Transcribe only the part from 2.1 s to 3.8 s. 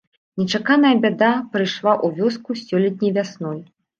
вёску сёлетняй вясной.